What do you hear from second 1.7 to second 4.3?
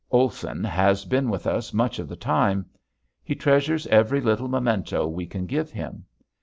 much of the time. He treasures every